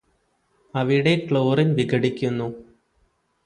[0.73, 2.47] അവിടെ ക്ലോറിന് വിഘടിക്കുന്നു